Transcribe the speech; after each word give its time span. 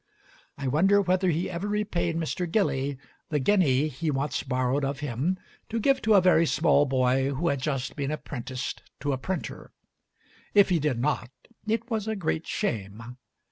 I 0.57 0.67
wonder 0.67 0.99
whether 0.99 1.29
he 1.29 1.47
ever 1.47 1.67
repaid 1.67 2.17
Mr. 2.17 2.51
Dilly 2.51 2.97
the 3.29 3.37
guinea 3.37 3.87
he 3.87 4.09
once 4.09 4.41
borrowed 4.41 4.83
of 4.83 5.01
him 5.01 5.37
to 5.69 5.79
give 5.79 6.01
to 6.01 6.15
a 6.15 6.21
very 6.21 6.47
small 6.47 6.87
boy 6.87 7.29
who 7.29 7.49
had 7.49 7.59
just 7.61 7.95
been 7.95 8.09
apprenticed 8.09 8.81
to 9.01 9.13
a 9.13 9.19
printer. 9.19 9.69
If 10.55 10.69
he 10.69 10.79
did 10.79 10.97
not, 10.99 11.29
it 11.67 11.91
was 11.91 12.07
a 12.07 12.15
great 12.15 12.47
shame. 12.47 13.17